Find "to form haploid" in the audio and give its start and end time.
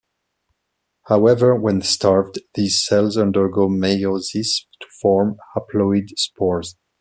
4.79-6.07